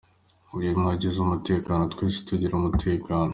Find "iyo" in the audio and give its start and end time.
0.57-0.69